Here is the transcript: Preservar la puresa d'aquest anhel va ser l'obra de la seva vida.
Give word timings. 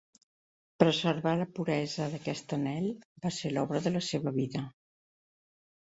Preservar 0.83 1.33
la 1.41 1.47
puresa 1.59 2.07
d'aquest 2.13 2.57
anhel 2.59 2.89
va 3.27 3.33
ser 3.39 3.53
l'obra 3.55 3.83
de 3.89 3.95
la 3.99 4.05
seva 4.11 4.35
vida. 4.39 4.65